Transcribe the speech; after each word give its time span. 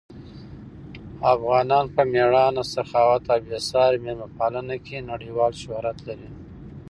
افغانان 1.33 1.85
په 1.95 2.01
مېړانه، 2.11 2.63
سخاوت 2.73 3.23
او 3.33 3.39
بې 3.47 3.59
ساري 3.69 3.97
مېلمه 4.05 4.27
پالنه 4.39 4.75
کې 4.85 5.07
نړیوال 5.11 5.51
شهرت 5.61 5.97
لري. 6.07 6.29